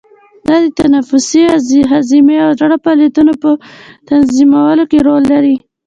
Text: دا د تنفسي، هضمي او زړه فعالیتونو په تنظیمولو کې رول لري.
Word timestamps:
دا 0.47 0.55
د 0.63 0.65
تنفسي، 0.79 1.41
هضمي 1.93 2.35
او 2.45 2.51
زړه 2.59 2.77
فعالیتونو 2.83 3.33
په 3.41 3.49
تنظیمولو 4.09 4.83
کې 4.91 4.99
رول 5.07 5.23
لري. 5.33 5.55